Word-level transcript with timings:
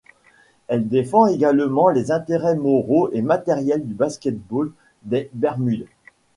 Elle 0.67 0.87
défend 0.87 1.27
également 1.27 1.89
les 1.89 2.11
intérêts 2.11 2.55
moraux 2.55 3.11
et 3.11 3.21
matériels 3.21 3.85
du 3.87 3.93
basket-ball 3.93 4.71
des 5.03 5.29
Bermudes. 5.33 5.85